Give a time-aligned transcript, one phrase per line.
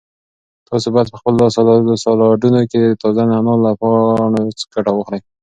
[0.69, 1.43] تاسو باید په خپلو
[2.05, 5.21] سالاډونو کې د تازه نعناع له پاڼو ګټه واخلئ.